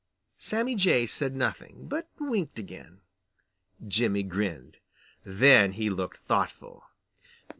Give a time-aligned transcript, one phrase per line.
[0.39, 3.01] Sammy Jay said nothing, but winked again.
[3.87, 4.77] Jimmy grinned.
[5.23, 6.85] Then he looked thoughtful.